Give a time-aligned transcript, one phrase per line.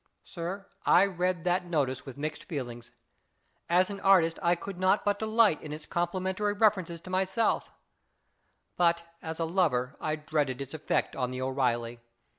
[0.23, 2.89] Sir, I read that notice with mixed feelings.
[3.69, 7.69] As an artist I could not but delight in its complimentary references to myself,
[8.77, 11.99] but as a lover I dreaded its effect on the O'Eeilly.